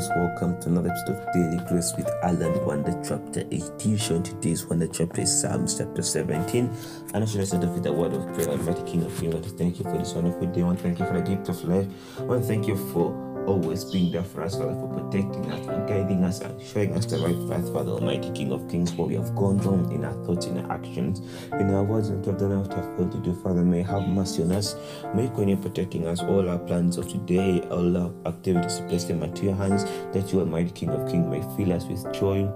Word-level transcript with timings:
grace, 0.00 0.10
welcome 0.16 0.60
to 0.60 0.68
another 0.68 0.88
episode 0.88 1.16
of 1.16 1.32
Daily 1.32 1.58
Grace 1.68 1.92
with 1.96 2.08
Alan 2.22 2.64
Wonder, 2.64 2.98
chapter 3.06 3.44
18. 3.50 3.96
Showing 3.98 4.22
today's 4.22 4.64
Wonder 4.64 4.86
chapter 4.86 5.20
is 5.20 5.40
Psalms 5.40 5.76
chapter 5.76 6.02
17. 6.02 6.70
And 7.12 7.24
I 7.24 7.26
should 7.26 7.40
have 7.40 7.48
said 7.48 7.60
with 7.60 7.82
the 7.82 7.92
word 7.92 8.14
of 8.14 8.24
prayer, 8.32 8.48
Almighty 8.48 8.82
King 8.90 9.04
of 9.04 9.18
to 9.18 9.40
thank 9.58 9.78
you 9.78 9.84
for 9.84 9.98
this 9.98 10.14
wonderful 10.14 10.46
day. 10.46 10.62
I 10.62 10.76
thank 10.76 10.98
you 10.98 11.06
for 11.06 11.12
the 11.12 11.22
gift 11.22 11.48
of 11.48 11.62
life. 11.64 11.86
I 12.18 12.40
thank 12.40 12.66
you 12.66 12.76
for 12.92 13.29
always 13.46 13.84
being 13.84 14.12
there 14.12 14.24
for 14.24 14.42
us, 14.42 14.56
Father, 14.56 14.74
for 14.74 14.88
protecting 14.88 15.50
us, 15.50 15.64
for 15.66 15.86
guiding 15.86 16.24
us, 16.24 16.40
and 16.40 16.60
showing 16.60 16.94
us 16.94 17.06
the 17.06 17.18
right 17.18 17.48
path, 17.48 17.72
Father, 17.72 17.92
Almighty 17.92 18.30
King 18.30 18.52
of 18.52 18.68
Kings, 18.68 18.92
for 18.92 19.06
we 19.06 19.14
have 19.14 19.34
gone 19.34 19.58
wrong 19.58 19.90
in 19.92 20.04
our 20.04 20.12
thoughts, 20.24 20.46
in 20.46 20.58
our 20.58 20.72
actions, 20.72 21.20
in 21.52 21.74
our 21.74 21.82
words, 21.82 22.08
and 22.08 22.24
what 22.24 22.40
have 22.72 22.96
failed 22.96 23.12
to 23.12 23.18
do, 23.18 23.34
Father. 23.42 23.62
May 23.62 23.82
have 23.82 24.08
mercy 24.08 24.42
on 24.42 24.52
us. 24.52 24.76
May 25.14 25.28
continue 25.28 25.56
protecting 25.56 26.06
us, 26.06 26.20
all 26.22 26.48
our 26.48 26.58
plans 26.58 26.96
of 26.96 27.08
today, 27.08 27.60
all 27.70 27.96
our 27.96 28.12
activities, 28.26 28.80
place 28.88 29.04
them 29.04 29.22
into 29.22 29.44
your 29.44 29.54
hands, 29.54 29.84
that 30.12 30.32
you, 30.32 30.40
Almighty 30.40 30.70
King 30.70 30.90
of 30.90 31.10
Kings, 31.10 31.26
may 31.26 31.40
fill 31.56 31.72
us 31.72 31.84
with 31.84 32.12
joy 32.12 32.50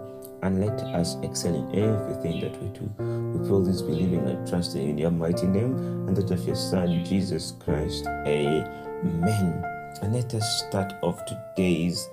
and 0.45 0.61
let 0.61 0.79
us 0.95 1.17
excel 1.23 1.55
in 1.55 1.79
everything 1.79 2.41
that 2.41 2.61
we 2.63 2.69
do. 2.69 2.85
We 2.99 3.49
pray 3.49 3.65
this 3.65 3.81
believing 3.81 4.27
and 4.29 4.47
trusting 4.47 4.91
in 4.91 4.99
your 4.99 5.11
mighty 5.11 5.47
name 5.47 5.75
and 6.07 6.17
that 6.17 6.31
of 6.31 6.47
your 6.47 6.57
Son, 6.57 7.03
Jesus 7.05 7.53
Christ. 7.53 8.07
Amen. 8.27 9.74
And 10.03 10.13
let 10.13 10.35
us 10.35 10.65
start 10.67 10.93
off 11.03 11.25
today's 11.25 12.09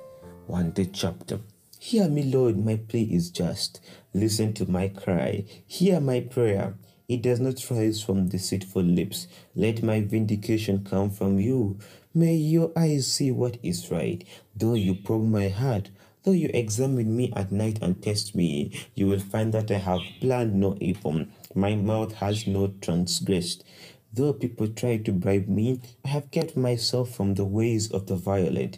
one 0.47 0.71
day 0.71 0.89
chapter. 0.93 1.39
Hear 1.79 2.07
me, 2.07 2.23
Lord, 2.23 2.63
my 2.63 2.77
plea 2.77 3.09
is 3.11 3.31
just. 3.31 3.81
Listen 4.13 4.53
to 4.53 4.69
my 4.69 4.87
cry. 4.87 5.45
Hear 5.65 5.99
my 5.99 6.21
prayer. 6.21 6.75
It 7.07 7.21
does 7.21 7.39
not 7.39 7.69
rise 7.69 8.01
from 8.01 8.29
deceitful 8.29 8.83
lips. 8.83 9.27
Let 9.55 9.83
my 9.83 10.01
vindication 10.01 10.85
come 10.85 11.09
from 11.09 11.39
you. 11.39 11.79
May 12.13 12.35
your 12.35 12.71
eyes 12.75 13.07
see 13.07 13.31
what 13.31 13.57
is 13.63 13.89
right. 13.91 14.23
Though 14.55 14.75
you 14.75 14.95
probe 14.95 15.27
my 15.27 15.49
heart, 15.49 15.89
though 16.23 16.31
you 16.31 16.51
examine 16.53 17.15
me 17.17 17.33
at 17.35 17.51
night 17.51 17.79
and 17.81 18.01
test 18.01 18.35
me, 18.35 18.71
you 18.93 19.07
will 19.07 19.19
find 19.19 19.53
that 19.53 19.71
I 19.71 19.79
have 19.79 20.01
planned 20.19 20.53
no 20.55 20.77
evil. 20.79 21.25
My 21.55 21.75
mouth 21.75 22.13
has 22.13 22.47
not 22.47 22.81
transgressed. 22.81 23.63
Though 24.13 24.33
people 24.33 24.67
try 24.67 24.97
to 24.97 25.11
bribe 25.13 25.47
me, 25.47 25.79
I 26.03 26.09
have 26.09 26.31
kept 26.31 26.57
myself 26.57 27.15
from 27.15 27.35
the 27.35 27.45
ways 27.45 27.89
of 27.91 28.07
the 28.07 28.17
violent. 28.17 28.77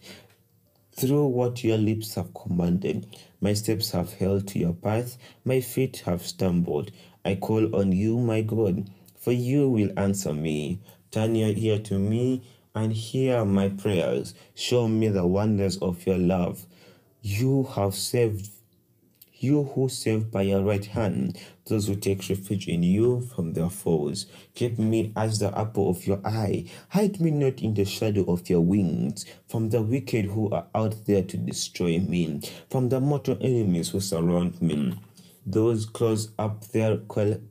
Through 0.91 1.25
what 1.27 1.63
your 1.63 1.79
lips 1.79 2.13
have 2.13 2.35
commanded, 2.35 3.07
my 3.41 3.53
steps 3.53 3.91
have 3.91 4.13
held 4.13 4.47
to 4.49 4.59
your 4.59 4.73
path, 4.73 5.17
my 5.43 5.59
feet 5.59 6.03
have 6.05 6.21
stumbled. 6.21 6.91
I 7.25 7.33
call 7.33 7.75
on 7.75 7.93
you, 7.93 8.19
my 8.19 8.41
God, 8.41 8.87
for 9.17 9.31
you 9.31 9.69
will 9.69 9.89
answer 9.97 10.33
me. 10.33 10.79
Turn 11.09 11.33
your 11.33 11.53
ear 11.55 11.79
to 11.79 11.97
me 11.97 12.43
and 12.75 12.93
hear 12.93 13.43
my 13.43 13.69
prayers. 13.69 14.35
Show 14.53 14.87
me 14.87 15.07
the 15.07 15.25
wonders 15.25 15.77
of 15.77 16.05
your 16.05 16.19
love. 16.19 16.67
You 17.23 17.63
have 17.75 17.95
saved 17.95 18.49
you 19.43 19.63
who 19.75 19.89
save 19.89 20.31
by 20.31 20.43
your 20.43 20.63
right 20.63 20.85
hand, 20.85 21.37
those 21.65 21.87
who 21.87 21.95
take 21.95 22.27
refuge 22.29 22.67
in 22.67 22.81
you 22.81 23.21
from 23.21 23.53
their 23.53 23.69
foes. 23.69 24.25
Keep 24.55 24.79
me 24.79 25.11
as 25.15 25.39
the 25.39 25.57
apple 25.57 25.89
of 25.89 26.07
your 26.07 26.21
eye. 26.25 26.65
Hide 26.89 27.19
me 27.19 27.31
not 27.31 27.61
in 27.61 27.73
the 27.73 27.85
shadow 27.85 28.23
of 28.31 28.49
your 28.49 28.61
wings, 28.61 29.25
from 29.47 29.69
the 29.69 29.81
wicked 29.81 30.25
who 30.25 30.49
are 30.49 30.67
out 30.73 31.05
there 31.05 31.23
to 31.23 31.37
destroy 31.37 31.99
me, 31.99 32.41
from 32.69 32.89
the 32.89 32.99
mortal 32.99 33.37
enemies 33.41 33.89
who 33.89 33.99
surround 33.99 34.61
me. 34.61 34.97
Those 35.45 35.85
close 35.85 36.29
up 36.39 36.69
their 36.69 36.99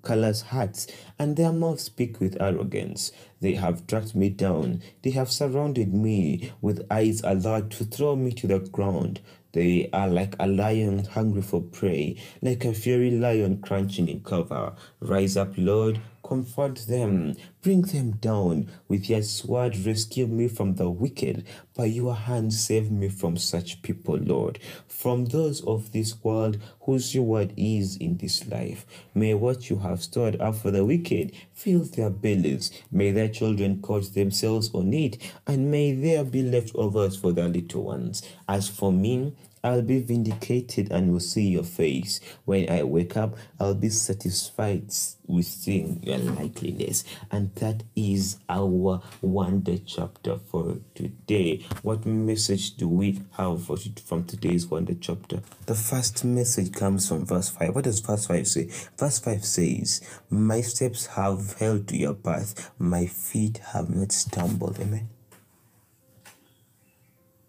callous 0.02 0.40
hearts, 0.40 0.86
and 1.18 1.36
their 1.36 1.52
mouths 1.52 1.82
speak 1.82 2.20
with 2.20 2.40
arrogance. 2.40 3.12
They 3.40 3.52
have 3.54 3.86
dragged 3.86 4.14
me 4.14 4.30
down. 4.30 4.82
They 5.02 5.10
have 5.10 5.30
surrounded 5.30 5.92
me 5.92 6.52
with 6.62 6.86
eyes 6.90 7.20
alert 7.22 7.70
to 7.72 7.84
throw 7.84 8.16
me 8.16 8.32
to 8.32 8.46
the 8.46 8.60
ground. 8.60 9.20
They 9.52 9.90
are 9.92 10.08
like 10.08 10.34
a 10.40 10.46
lion 10.46 11.04
hungry 11.04 11.42
for 11.42 11.60
prey, 11.60 12.16
like 12.40 12.64
a 12.64 12.72
fiery 12.72 13.10
lion 13.10 13.60
crunching 13.60 14.08
in 14.08 14.20
cover. 14.22 14.74
Rise 15.00 15.36
up, 15.36 15.52
Lord, 15.56 16.00
comfort 16.22 16.76
them, 16.88 17.34
bring 17.62 17.82
them 17.82 18.12
down. 18.12 18.70
With 18.88 19.08
your 19.10 19.22
sword, 19.22 19.76
rescue 19.76 20.26
me 20.26 20.48
from 20.48 20.74
the 20.76 20.88
wicked. 20.88 21.44
By 21.74 21.86
your 21.86 22.14
hand, 22.14 22.52
save 22.52 22.90
me 22.90 23.08
from 23.08 23.36
such 23.36 23.82
people, 23.82 24.16
Lord, 24.16 24.58
from 24.86 25.26
those 25.26 25.62
of 25.64 25.92
this 25.92 26.22
world 26.22 26.58
whose 26.82 27.14
reward 27.14 27.52
is 27.56 27.96
in 27.96 28.16
this 28.18 28.46
life. 28.46 28.86
May 29.14 29.34
what 29.34 29.70
you 29.70 29.78
have 29.78 30.02
stored 30.02 30.40
up 30.40 30.56
for 30.56 30.70
the 30.70 30.84
wicked 30.84 31.32
fill 31.52 31.84
their 31.84 32.10
bellies. 32.10 32.70
May 32.90 33.12
their 33.12 33.28
children 33.28 33.80
gorge 33.80 34.10
themselves 34.10 34.70
on 34.74 34.92
it, 34.92 35.18
and 35.46 35.70
may 35.70 35.92
there 35.92 36.24
be 36.24 36.42
leftovers 36.42 37.16
for 37.16 37.32
their 37.32 37.48
little 37.48 37.84
ones. 37.84 38.22
As 38.48 38.68
for 38.68 38.92
me, 38.92 39.34
I'll 39.64 39.82
be 39.82 40.00
vindicated 40.00 40.90
and 40.90 41.12
will 41.12 41.20
see 41.20 41.48
your 41.48 41.62
face. 41.62 42.20
When 42.44 42.68
I 42.68 42.82
wake 42.82 43.16
up, 43.16 43.36
I'll 43.60 43.74
be 43.74 43.90
satisfied 43.90 44.92
with 45.26 45.46
seeing 45.46 46.02
your 46.02 46.18
likeness. 46.18 47.04
And 47.30 47.54
that 47.56 47.84
is 47.94 48.38
our 48.48 49.00
wonder 49.20 49.78
chapter 49.78 50.38
for 50.38 50.78
today. 50.96 51.64
What 51.82 52.04
message 52.04 52.76
do 52.76 52.88
we 52.88 53.22
have 53.36 53.66
from 54.04 54.24
today's 54.24 54.66
wonder 54.66 54.94
chapter? 54.94 55.42
The 55.66 55.76
first 55.76 56.24
message 56.24 56.72
comes 56.72 57.08
from 57.08 57.24
verse 57.24 57.48
5. 57.50 57.74
What 57.74 57.84
does 57.84 58.00
verse 58.00 58.26
5 58.26 58.48
say? 58.48 58.68
Verse 58.98 59.20
5 59.20 59.44
says, 59.44 60.00
My 60.28 60.60
steps 60.60 61.06
have 61.06 61.54
held 61.58 61.86
to 61.88 61.96
your 61.96 62.14
path, 62.14 62.72
my 62.78 63.06
feet 63.06 63.58
have 63.72 63.90
not 63.90 64.10
stumbled. 64.10 64.80
Amen. 64.80 65.08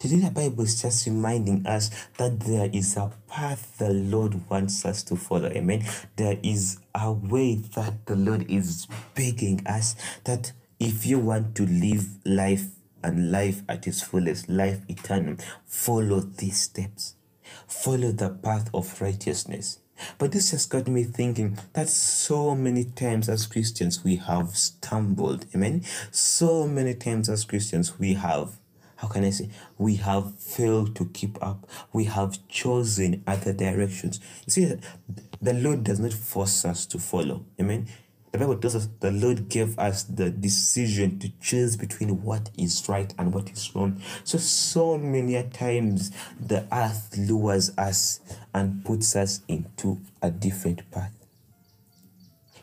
Today, 0.03 0.17
the 0.17 0.31
Bible 0.31 0.65
is 0.65 0.81
just 0.81 1.05
reminding 1.05 1.65
us 1.65 1.89
that 2.17 2.37
there 2.41 2.69
is 2.73 2.97
a 2.97 3.09
path 3.29 3.77
the 3.77 3.89
Lord 3.93 4.49
wants 4.49 4.83
us 4.83 5.01
to 5.03 5.15
follow. 5.15 5.47
Amen. 5.47 5.85
There 6.17 6.37
is 6.43 6.79
a 6.93 7.13
way 7.13 7.55
that 7.55 8.05
the 8.05 8.17
Lord 8.17 8.51
is 8.51 8.85
begging 9.15 9.65
us 9.65 9.95
that 10.25 10.51
if 10.77 11.05
you 11.05 11.19
want 11.19 11.55
to 11.55 11.65
live 11.65 12.05
life 12.25 12.65
and 13.01 13.31
life 13.31 13.61
at 13.69 13.87
its 13.87 14.01
fullest, 14.01 14.49
life 14.49 14.81
eternal, 14.89 15.37
follow 15.65 16.19
these 16.19 16.59
steps. 16.59 17.15
Follow 17.65 18.11
the 18.11 18.29
path 18.29 18.69
of 18.73 19.01
righteousness. 19.01 19.79
But 20.17 20.33
this 20.33 20.51
has 20.51 20.65
got 20.65 20.89
me 20.89 21.05
thinking 21.05 21.57
that 21.71 21.87
so 21.87 22.55
many 22.55 22.83
times 22.83 23.29
as 23.29 23.45
Christians 23.45 24.03
we 24.03 24.17
have 24.17 24.57
stumbled. 24.57 25.45
Amen. 25.55 25.85
So 26.11 26.67
many 26.67 26.93
times 26.93 27.29
as 27.29 27.45
Christians 27.45 27.97
we 27.97 28.15
have 28.15 28.59
how 29.03 29.09
can 29.09 29.25
I 29.25 29.31
say, 29.31 29.49
we 29.77 29.97
have 29.97 30.39
failed 30.39 30.95
to 30.95 31.03
keep 31.07 31.37
up. 31.43 31.67
We 31.91 32.05
have 32.05 32.47
chosen 32.47 33.21
other 33.27 33.51
directions. 33.51 34.21
You 34.45 34.51
see, 34.51 34.75
the 35.41 35.53
Lord 35.53 35.83
does 35.83 35.99
not 35.99 36.13
force 36.13 36.63
us 36.63 36.85
to 36.85 36.99
follow. 36.99 37.45
Amen. 37.59 37.89
The 38.31 38.37
Bible 38.37 38.55
tells 38.55 38.77
us 38.77 38.87
the 39.01 39.11
Lord 39.11 39.49
gave 39.49 39.77
us 39.77 40.03
the 40.03 40.29
decision 40.29 41.19
to 41.19 41.29
choose 41.41 41.75
between 41.75 42.23
what 42.23 42.49
is 42.57 42.87
right 42.87 43.13
and 43.19 43.33
what 43.33 43.51
is 43.51 43.75
wrong. 43.75 44.01
So, 44.23 44.37
so 44.37 44.97
many 44.97 45.43
times 45.49 46.11
the 46.39 46.65
earth 46.71 47.13
lures 47.17 47.77
us 47.77 48.21
and 48.53 48.85
puts 48.85 49.17
us 49.17 49.41
into 49.49 49.99
a 50.21 50.31
different 50.31 50.89
path. 50.91 51.11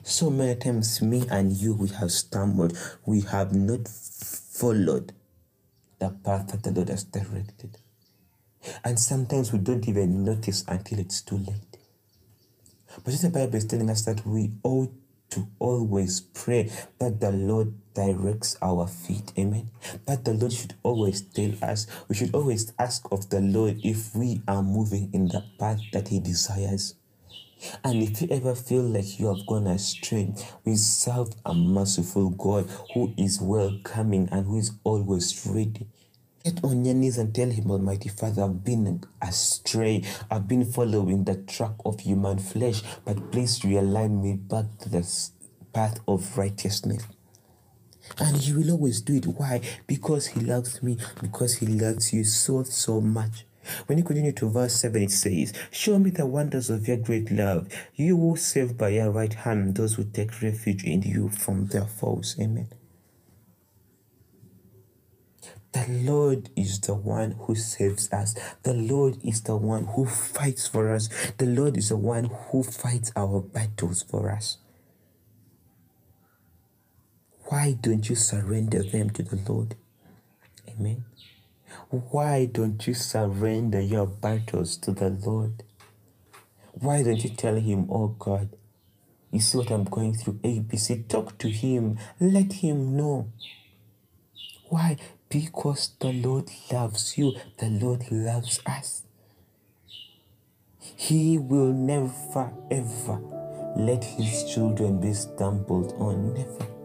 So 0.04 0.30
many 0.30 0.58
times, 0.58 1.02
me 1.02 1.26
and 1.30 1.52
you, 1.52 1.74
we 1.74 1.88
have 1.88 2.10
stumbled. 2.10 2.78
We 3.04 3.20
have 3.20 3.54
not 3.54 3.86
followed 3.86 5.12
the 6.00 6.10
path 6.10 6.48
that 6.48 6.62
the 6.64 6.72
Lord 6.72 6.88
has 6.88 7.04
directed. 7.04 7.78
And 8.84 8.98
sometimes 8.98 9.52
we 9.52 9.58
don't 9.58 9.88
even 9.88 10.24
notice 10.24 10.64
until 10.66 10.98
it's 10.98 11.22
too 11.22 11.38
late. 11.38 11.78
But 13.04 13.14
the 13.14 13.30
Bible 13.30 13.56
is 13.56 13.66
telling 13.66 13.88
us 13.88 14.04
that 14.04 14.26
we 14.26 14.52
ought 14.64 14.92
to 15.30 15.46
always 15.60 16.20
pray 16.20 16.70
that 16.98 17.20
the 17.20 17.30
Lord 17.30 17.72
directs 17.94 18.56
our 18.60 18.86
feet. 18.88 19.32
Amen. 19.38 19.70
But 20.04 20.24
the 20.24 20.34
Lord 20.34 20.52
should 20.52 20.74
always 20.82 21.22
tell 21.22 21.52
us, 21.62 21.86
we 22.08 22.16
should 22.16 22.34
always 22.34 22.72
ask 22.78 23.06
of 23.12 23.30
the 23.30 23.40
Lord 23.40 23.80
if 23.84 24.14
we 24.14 24.42
are 24.48 24.62
moving 24.62 25.10
in 25.12 25.28
the 25.28 25.44
path 25.58 25.80
that 25.92 26.08
He 26.08 26.18
desires. 26.18 26.96
And 27.84 28.02
if 28.02 28.22
you 28.22 28.28
ever 28.30 28.54
feel 28.54 28.82
like 28.82 29.18
you 29.18 29.26
have 29.34 29.46
gone 29.46 29.66
astray, 29.66 30.34
we 30.64 30.76
serve 30.76 31.28
a 31.44 31.54
merciful 31.54 32.30
God 32.30 32.68
who 32.94 33.12
is 33.16 33.40
welcoming 33.40 34.28
and 34.32 34.46
who 34.46 34.58
is 34.58 34.72
always 34.84 35.46
ready. 35.46 35.86
Get 36.44 36.64
on 36.64 36.84
your 36.86 36.94
knees 36.94 37.18
and 37.18 37.34
tell 37.34 37.50
him, 37.50 37.70
Almighty 37.70 38.08
Father, 38.08 38.44
I've 38.44 38.64
been 38.64 39.02
astray. 39.20 40.04
I've 40.30 40.48
been 40.48 40.64
following 40.64 41.24
the 41.24 41.36
track 41.36 41.74
of 41.84 42.00
human 42.00 42.38
flesh, 42.38 42.82
but 43.04 43.30
please 43.30 43.60
realign 43.60 44.22
me 44.22 44.36
back 44.36 44.64
to 44.78 44.88
the 44.88 45.06
path 45.74 46.00
of 46.08 46.38
righteousness. 46.38 47.06
And 48.18 48.36
he 48.38 48.54
will 48.54 48.70
always 48.70 49.02
do 49.02 49.16
it. 49.16 49.26
Why? 49.26 49.60
Because 49.86 50.28
he 50.28 50.40
loves 50.40 50.82
me, 50.82 50.96
because 51.20 51.58
he 51.58 51.66
loves 51.66 52.12
you 52.12 52.24
so, 52.24 52.62
so 52.62 53.00
much. 53.02 53.44
When 53.86 53.98
you 53.98 54.04
continue 54.04 54.32
to 54.32 54.48
verse 54.48 54.74
7, 54.74 55.02
it 55.02 55.10
says, 55.10 55.52
Show 55.70 55.98
me 55.98 56.10
the 56.10 56.26
wonders 56.26 56.70
of 56.70 56.88
your 56.88 56.96
great 56.96 57.30
love. 57.30 57.68
You 57.94 58.16
will 58.16 58.36
save 58.36 58.78
by 58.78 58.90
your 58.90 59.10
right 59.10 59.32
hand 59.32 59.76
those 59.76 59.94
who 59.94 60.04
take 60.04 60.42
refuge 60.42 60.84
in 60.84 61.02
you 61.02 61.28
from 61.28 61.66
their 61.66 61.86
foes. 61.86 62.36
Amen. 62.40 62.68
The 65.72 65.86
Lord 65.88 66.50
is 66.56 66.80
the 66.80 66.94
one 66.94 67.32
who 67.42 67.54
saves 67.54 68.12
us. 68.12 68.34
The 68.64 68.74
Lord 68.74 69.18
is 69.22 69.42
the 69.42 69.56
one 69.56 69.84
who 69.84 70.04
fights 70.04 70.66
for 70.66 70.92
us. 70.92 71.08
The 71.38 71.46
Lord 71.46 71.76
is 71.76 71.90
the 71.90 71.96
one 71.96 72.24
who 72.24 72.64
fights 72.64 73.12
our 73.14 73.40
battles 73.40 74.02
for 74.02 74.30
us. 74.30 74.58
Why 77.44 77.76
don't 77.80 78.08
you 78.08 78.16
surrender 78.16 78.82
them 78.82 79.10
to 79.10 79.22
the 79.22 79.36
Lord? 79.48 79.76
Amen. 80.68 81.04
Why 81.88 82.46
don't 82.46 82.86
you 82.86 82.94
surrender 82.94 83.80
your 83.80 84.06
battles 84.06 84.76
to 84.78 84.92
the 84.92 85.10
Lord? 85.10 85.62
Why 86.72 87.02
don't 87.02 87.22
you 87.22 87.30
tell 87.30 87.56
Him, 87.56 87.88
Oh 87.90 88.08
God, 88.08 88.50
you 89.30 89.40
see 89.40 89.58
what 89.58 89.70
I'm 89.70 89.84
going 89.84 90.14
through? 90.14 90.34
ABC. 90.34 91.08
Talk 91.08 91.38
to 91.38 91.50
Him. 91.50 91.98
Let 92.18 92.52
Him 92.54 92.96
know. 92.96 93.30
Why? 94.68 94.96
Because 95.28 95.92
the 96.00 96.12
Lord 96.12 96.50
loves 96.72 97.16
you, 97.18 97.34
the 97.58 97.68
Lord 97.68 98.10
loves 98.10 98.60
us. 98.66 99.04
He 100.78 101.38
will 101.38 101.72
never 101.72 102.52
ever 102.70 103.20
let 103.76 104.02
his 104.02 104.52
children 104.52 105.00
be 105.00 105.12
stumbled 105.12 105.92
on. 105.98 106.34
Never. 106.34 106.79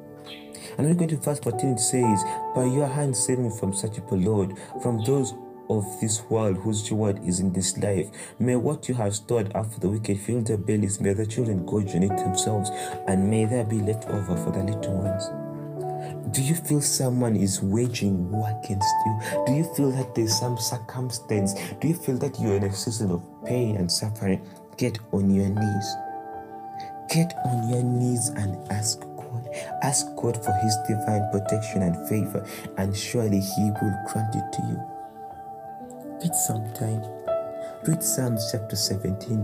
And 0.78 0.88
we're 0.88 0.94
going 0.94 1.10
to 1.10 1.18
verse 1.18 1.40
14 1.40 1.70
it 1.72 1.80
says, 1.80 2.24
By 2.56 2.66
your 2.66 2.88
hand 2.88 3.16
save 3.16 3.40
me 3.40 3.50
from 3.60 3.74
such 3.74 3.96
people, 3.96 4.18
Lord, 4.18 4.58
from 4.82 5.04
those 5.04 5.34
of 5.70 5.86
this 6.00 6.22
world 6.30 6.58
whose 6.58 6.90
reward 6.92 7.20
is 7.24 7.40
in 7.40 7.52
this 7.54 7.78
life. 7.78 8.08
May 8.40 8.56
what 8.56 8.88
you 8.88 8.96
have 8.96 9.16
stored 9.16 9.56
up 9.56 9.74
for 9.74 9.80
the 9.80 9.90
wicked 9.90 10.20
fill 10.20 10.42
their 10.42 10.58
bellies, 10.58 11.00
may 11.00 11.14
the 11.14 11.26
children 11.26 11.66
gorge 11.66 11.96
on 11.96 12.04
it 12.04 12.18
themselves, 12.18 12.70
and 13.08 13.30
may 13.30 13.46
there 13.46 13.66
be 13.66 13.80
left 13.80 14.06
over 14.06 14.36
for 14.38 14.52
the 14.52 14.64
little 14.64 15.02
ones. 15.02 15.30
Do 16.36 16.42
you 16.42 16.56
feel 16.56 16.82
someone 16.82 17.36
is 17.36 17.62
waging 17.62 18.30
war 18.32 18.50
against 18.64 18.94
you? 19.06 19.44
Do 19.48 19.54
you 19.54 19.64
feel 19.76 19.92
that 19.92 20.14
there's 20.14 20.38
some 20.38 20.58
circumstance? 20.58 21.54
Do 21.80 21.88
you 21.88 21.96
feel 21.96 22.18
that 22.18 22.40
you're 22.40 22.58
in 22.58 22.64
a 22.64 22.74
season 22.74 23.12
of 23.12 23.24
pain 23.46 23.78
and 23.78 23.92
suffering? 23.92 24.46
Get 24.78 25.00
on 25.12 25.34
your 25.34 25.50
knees. 25.50 25.96
Get 27.10 27.34
on 27.46 27.70
your 27.70 27.84
knees 27.84 28.30
and 28.30 28.72
ask. 28.72 29.02
Ask 29.82 30.08
God 30.16 30.44
for 30.44 30.54
His 30.64 30.76
divine 30.88 31.30
protection 31.32 31.82
and 31.84 32.08
favor, 32.08 32.46
and 32.78 32.96
surely 32.96 33.40
He 33.40 33.72
will 33.82 33.96
grant 34.08 34.36
it 34.36 34.52
to 34.54 34.62
you. 34.68 34.96
Get 36.22 36.36
some 36.36 36.72
time. 36.74 37.04
Read 37.88 38.02
Psalms 38.02 38.50
chapter 38.52 38.76
17. 38.76 39.38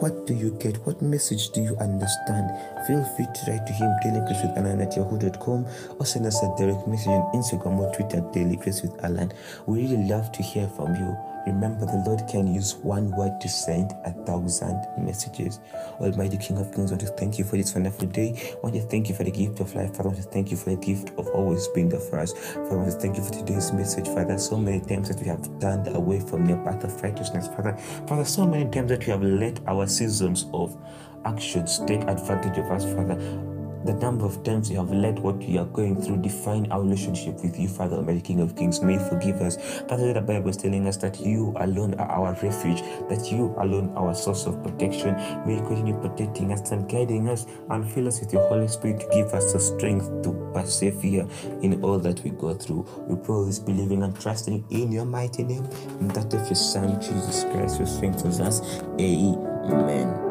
What 0.00 0.26
do 0.26 0.34
you 0.34 0.50
get? 0.60 0.76
What 0.86 1.00
message 1.00 1.50
do 1.50 1.62
you 1.62 1.74
understand? 1.78 2.50
Feel 2.86 3.02
free 3.16 3.24
to 3.24 3.50
write 3.50 3.66
to 3.66 3.72
him 3.72 3.90
daily 4.02 4.20
grace 4.26 4.42
with 4.42 4.58
Alan 4.58 4.82
at 4.82 4.94
yahoo.com 4.94 5.66
or 5.98 6.04
send 6.04 6.26
us 6.26 6.42
a 6.42 6.54
direct 6.58 6.86
message 6.86 7.08
on 7.08 7.32
Instagram 7.32 7.78
or 7.78 7.94
Twitter 7.94 8.20
daily 8.32 8.56
grace 8.56 8.82
with 8.82 8.92
Alan. 9.02 9.32
We 9.66 9.82
really 9.82 10.04
love 10.06 10.30
to 10.32 10.42
hear 10.42 10.68
from 10.68 10.96
you. 10.96 11.16
Remember, 11.48 11.86
the 11.86 12.02
Lord 12.04 12.28
can 12.28 12.52
use 12.52 12.74
one 12.76 13.10
word 13.16 13.40
to 13.40 13.48
send 13.48 13.92
a 14.04 14.12
thousand 14.26 14.86
messages. 14.98 15.60
Almighty 15.98 16.36
King 16.36 16.58
of 16.58 16.74
Kings, 16.74 16.92
I 16.92 16.96
want 16.96 17.00
to 17.00 17.06
thank 17.06 17.38
you 17.38 17.44
for 17.44 17.56
this 17.56 17.74
wonderful 17.74 18.06
day. 18.06 18.38
I 18.52 18.58
want 18.62 18.74
to 18.74 18.82
thank 18.82 19.08
you 19.08 19.14
for 19.14 19.24
the 19.24 19.30
gift 19.30 19.58
of 19.60 19.74
life. 19.74 19.96
Father, 19.96 20.10
I 20.10 20.12
want 20.12 20.22
to 20.22 20.28
thank 20.28 20.50
you 20.50 20.58
for 20.58 20.70
the 20.70 20.76
gift 20.76 21.10
of 21.18 21.26
always 21.28 21.66
being 21.68 21.88
there 21.88 22.00
for 22.00 22.18
us. 22.18 22.32
Father, 22.32 22.72
I 22.72 22.74
want 22.74 22.92
to 22.92 22.98
thank 22.98 23.16
you 23.16 23.24
for 23.24 23.32
today's 23.32 23.72
message, 23.72 24.06
Father. 24.08 24.36
So 24.36 24.58
many 24.58 24.80
times 24.80 25.08
that 25.08 25.20
we 25.20 25.26
have 25.28 25.42
turned 25.58 25.88
away 25.88 26.20
from 26.20 26.46
your 26.46 26.58
path 26.64 26.84
of 26.84 27.02
righteousness, 27.02 27.48
Father. 27.48 27.76
Father, 28.06 28.26
so 28.26 28.46
many 28.46 28.70
times 28.70 28.90
that 28.90 29.06
we 29.06 29.10
have 29.12 29.22
let 29.22 29.58
our 29.66 29.86
seasons 29.86 30.44
of 30.52 30.76
actions 31.24 31.80
take 31.86 32.02
advantage 32.02 32.58
of 32.58 32.70
us, 32.70 32.84
Father 32.84 33.57
the 33.84 33.94
number 33.94 34.24
of 34.24 34.42
times 34.44 34.70
you 34.70 34.76
have 34.76 34.90
let 34.90 35.18
what 35.20 35.36
we 35.36 35.58
are 35.58 35.64
going 35.66 36.00
through 36.00 36.18
define 36.18 36.70
our 36.72 36.82
relationship 36.82 37.42
with 37.42 37.58
you, 37.58 37.68
Father 37.68 37.96
Almighty 37.96 38.20
King 38.20 38.40
of 38.40 38.56
Kings. 38.56 38.80
May 38.80 38.94
you 38.94 39.08
forgive 39.08 39.40
us. 39.40 39.56
Father, 39.88 40.12
the 40.12 40.20
Bible 40.20 40.50
is 40.50 40.56
telling 40.56 40.86
us 40.86 40.96
that 40.98 41.20
you 41.20 41.54
alone 41.56 41.94
are 41.94 42.08
our 42.08 42.32
refuge, 42.42 42.82
that 43.08 43.30
you 43.30 43.54
alone 43.58 43.90
are 43.96 44.08
our 44.08 44.14
source 44.14 44.46
of 44.46 44.62
protection. 44.62 45.14
May 45.46 45.56
you 45.56 45.62
continue 45.66 45.98
protecting 46.00 46.52
us 46.52 46.70
and 46.70 46.88
guiding 46.90 47.28
us 47.28 47.46
and 47.70 47.90
fill 47.90 48.08
us 48.08 48.20
with 48.20 48.32
your 48.32 48.46
Holy 48.48 48.68
Spirit 48.68 49.00
to 49.00 49.08
give 49.12 49.28
us 49.28 49.52
the 49.52 49.60
strength 49.60 50.22
to 50.22 50.50
persevere 50.54 51.26
in 51.62 51.82
all 51.82 51.98
that 51.98 52.22
we 52.24 52.30
go 52.30 52.54
through. 52.54 52.86
We 53.06 53.16
pray 53.16 53.46
this 53.46 53.58
believing 53.58 54.02
and 54.02 54.18
trusting 54.20 54.64
in 54.70 54.92
your 54.92 55.04
mighty 55.04 55.44
name 55.44 55.64
and 56.00 56.10
that 56.12 56.32
of 56.34 56.46
your 56.46 56.56
Son, 56.56 57.00
Jesus 57.00 57.44
Christ, 57.44 57.78
who 57.78 57.86
strengthens 57.86 58.40
us. 58.40 58.60
Amen. 59.00 60.27